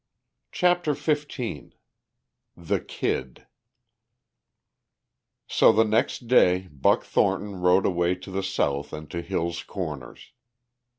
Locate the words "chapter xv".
0.51-1.73